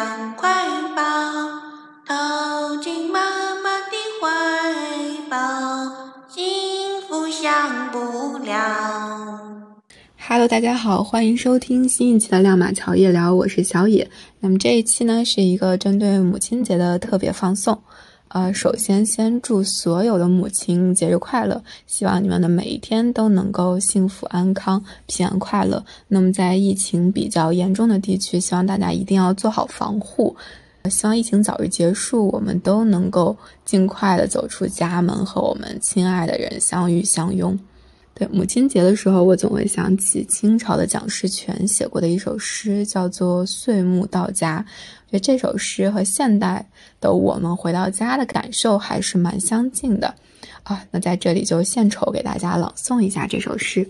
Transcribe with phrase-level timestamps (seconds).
[0.00, 0.50] 想快
[0.96, 1.02] 跑，
[2.06, 3.20] 投进妈
[3.56, 5.36] 妈的怀抱，
[6.26, 6.42] 幸
[7.06, 9.84] 福享不了。
[10.26, 14.10] Hello，大家好，欢迎收听新一期的《亮马桥夜聊》，我是小野。
[14.38, 17.78] 那么这一期呢，是一个针对母亲节的特别放送。
[18.32, 25.84] 呃，首先先祝所有的母亲节日快乐，希望你们的每一天都能够幸福安康、平安快乐。
[26.06, 30.36] 那么在疫情比较严重的地区，希望大家一定要做好防护，
[30.88, 37.58] 希望疫情早日结束，我们都能够尽快的走出家门，和我们亲爱的人相遇相拥。
[38.12, 44.64] 对母亲节的时候，我总会想起清朝的蒋士权写过的一首诗，叫做《岁暮到家》。
[45.10, 46.68] 觉得这首诗和现代
[47.00, 50.14] 的我们回到家的感受还是蛮相近的
[50.62, 50.84] 啊。
[50.90, 53.88] 那在这里就献丑给大家朗诵一下这首诗：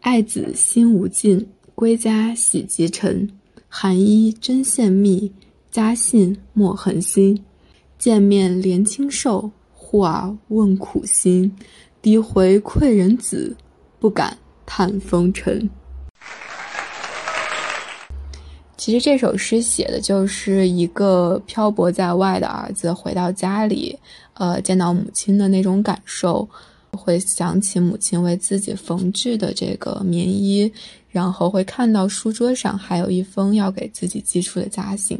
[0.00, 3.28] 爱子心无尽，归家喜即晨。
[3.68, 5.32] 寒衣针线密，
[5.70, 7.42] 家信莫痕心。
[7.98, 9.50] 见面怜清瘦。
[9.94, 11.54] 忽而问苦心，
[12.02, 13.56] 低回馈人子，
[14.00, 15.70] 不敢叹风尘。
[18.76, 23.96] 其实这首诗写的就是一个漂泊在外的儿子回到家里，
[24.32, 26.48] 呃，见到母亲的那种感受，
[26.90, 30.72] 会想起母亲为自己缝制的这个棉衣，
[31.08, 35.16] 然后会看到书桌上还有一封要给自己寄出的家信。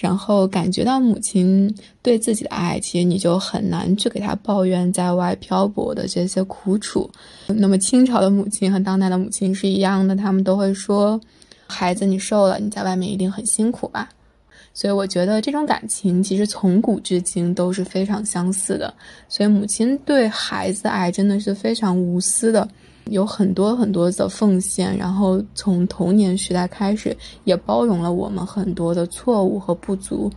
[0.00, 7.08] 然后感觉到母亲对自己的爱，其实你就很难去给她抱怨在外漂泊的这些苦楚。
[7.48, 11.20] 那么清朝的母亲和当代的母亲是一样的，他们都会说
[11.68, 14.08] ：“孩子，你瘦了，你在外面一定很辛苦吧？”
[14.72, 18.94] 所以我觉得这种感情其实从古至今都是非常相似的。
[19.28, 22.66] 所以母亲对孩子爱真的是非常无私的。
[23.06, 30.30] 有很多很多的奉献，然后从童年时代开始，也包容了我们很多的错误和不足。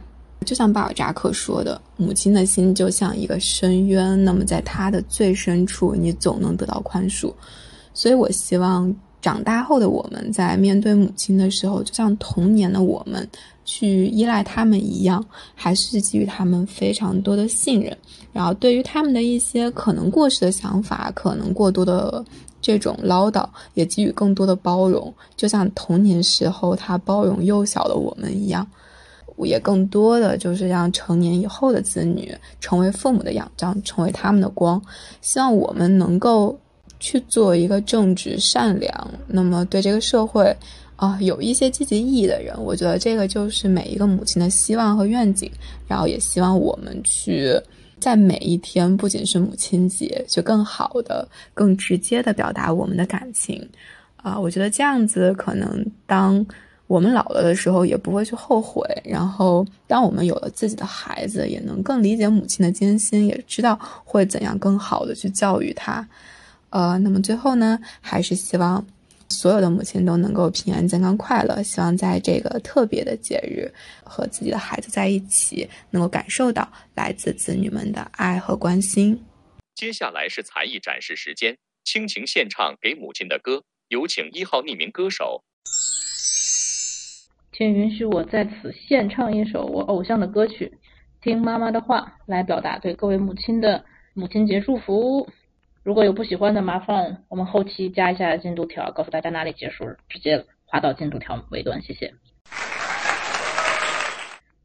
[0.46, 7.32] 就像巴尔扎克说的：“母亲的心就像一个深渊，那么在她的最深处，你总能得到宽恕。”
[7.94, 13.26] 所以，我希望长大后的我们在面对母亲的时候，就像童年的我们
[13.64, 15.24] 去依赖他们一样，
[15.56, 17.96] 还是给予他们非常多的信任。
[18.34, 22.26] 然后，对于他们的一些可能过时的想法，可能过多的。
[22.64, 28.66] 这种唠叨也给予更多的包容，就像童年时候他包容幼小的我们一样，
[29.38, 34.82] 也更多的就是让成年以后的子女成为父母的仰仗，成为他们的光。
[35.22, 36.58] 希望我们能够
[37.00, 40.56] 去做一个正直、善良，那么对这个社会
[40.96, 42.56] 啊有一些积极意义的人。
[42.58, 45.52] 我觉得这个就是每一个母亲的希望和愿景。
[45.86, 47.60] 然后也希望我们去。
[48.04, 53.66] 在每一天，不仅是母亲节，就更好的、更直接的表达我们的感情，
[54.18, 56.46] 啊，我觉得这样子可能，当
[56.88, 58.86] 我们老了的时候，也不会去后悔。
[59.06, 66.06] 然后，当我们有了自己的孩子，也能更理解母亲的艰辛，也知道会怎样更好的去教育他。
[66.72, 68.86] 呃，那么最后呢，还是希望。
[69.34, 71.62] 所有的母亲都能够平安、健康、快乐。
[71.64, 73.68] 希望在这个特别的节日，
[74.04, 79.20] 和自己的孩子在一起，能够感受到来自子女们的爱和关心。
[79.76, 85.44] 接下来是才艺展示时间，倾情献唱给母亲的歌，有请一号匿名歌手。
[87.52, 90.72] 请允许我在此献唱一首我偶像的歌曲，
[91.24, 93.84] 《听妈妈的话》，来表达对各位母亲的
[94.14, 95.28] 母亲节祝福。
[95.84, 102.14] 如果有不喜欢的，麻烦我们后期加一下进度条，告诉大家哪里结束，直接划到进度条尾端，谢谢。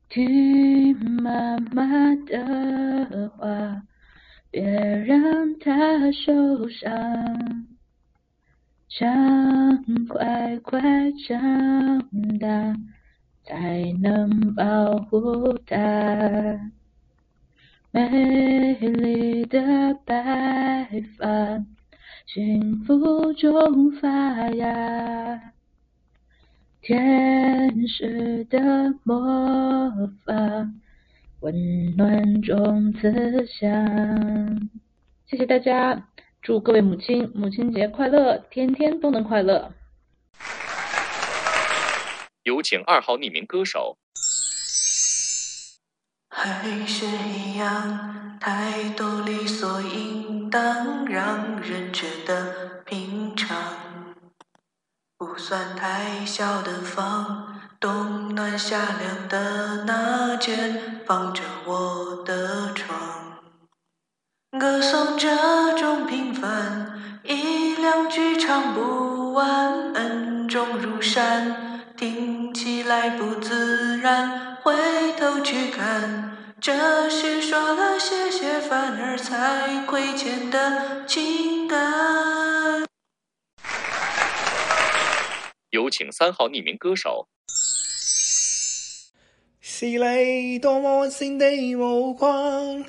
[0.08, 3.82] 听妈妈的话，
[4.50, 6.90] 别让她受伤，
[8.88, 9.06] 想
[10.06, 10.80] 快快
[11.26, 11.38] 长
[12.38, 12.76] 大，
[13.44, 15.76] 才能保护她。
[17.90, 20.22] 美丽的白
[21.16, 21.26] 发，
[22.26, 24.08] 幸福中发
[24.50, 25.54] 芽，
[26.82, 28.60] 天使的
[29.04, 29.90] 魔
[30.22, 30.34] 法，
[31.40, 34.68] 温暖中慈祥。
[35.24, 36.08] 谢谢大家，
[36.42, 39.72] 祝各位母亲母亲节快乐，天天都能快乐。
[42.42, 43.96] 有请二号匿名歌手。
[46.40, 53.56] 还是一样，太多理所应当，让人觉得平常。
[55.18, 62.96] 不算太小的房，冬暖夏凉的那间，放着我的床。
[64.60, 71.64] 歌颂这种平凡，一两句唱不完，恩重如山。
[71.96, 74.72] 听起来不自然，回
[75.18, 76.27] 头去看，
[76.60, 82.84] 这是说了谢谢反而才亏欠的情感。
[85.70, 87.28] 有请三号匿名歌手。
[89.60, 92.84] 是你多么温馨的目光，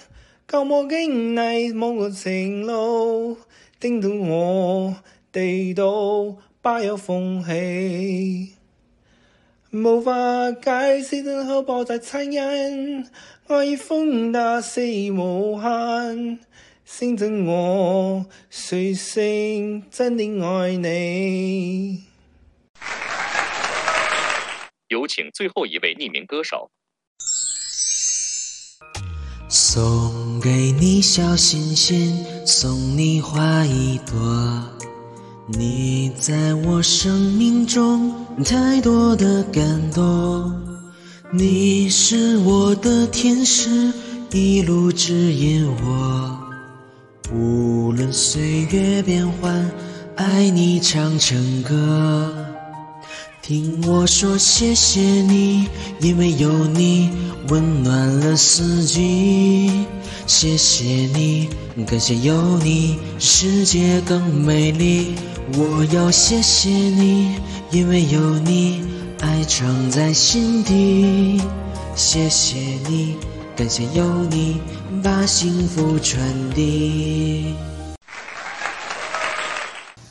[0.48, 3.38] 旧么经历某个情路，
[3.80, 4.96] 叮到我
[5.32, 5.84] 地道
[6.62, 8.56] 不有缝隙。
[9.72, 10.12] 无法
[10.52, 13.08] 解释的厚薄在残忍，
[13.48, 14.82] 爱已疯得肆
[15.12, 16.40] 无限，
[16.84, 22.04] 心真我随性真的爱你。
[24.88, 26.72] 有请最后一位匿名歌手。
[29.48, 34.79] 送给你小星星，送你花一朵。
[35.52, 38.14] 你在我生命中
[38.46, 40.54] 太多的感动，
[41.32, 43.92] 你是我的天使，
[44.32, 46.40] 一路指引我。
[47.34, 49.72] 无论岁月变幻，
[50.16, 52.39] 爱你唱成歌。
[53.50, 55.68] 听我说谢谢你，
[56.02, 57.10] 因为有你
[57.48, 59.88] 温暖了四季。
[60.28, 60.84] 谢谢
[61.16, 61.50] 你，
[61.88, 65.16] 感谢有你，世界更美丽。
[65.58, 67.38] 我要谢谢你，
[67.72, 68.84] 因为有你，
[69.20, 71.42] 爱藏在心底。
[71.96, 73.16] 谢谢你，
[73.56, 74.58] 感谢有你，
[75.02, 76.22] 把幸福传
[76.54, 77.56] 递。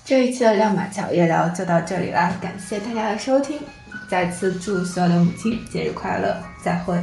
[0.09, 3.61] 这一期的亮马桥夜聊就到这里啦，感谢大家的收听，
[4.09, 6.35] 再次祝所有的母亲节日快乐，
[6.65, 6.99] 再会。